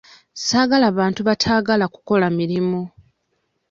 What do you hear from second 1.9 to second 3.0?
kukola mirimu.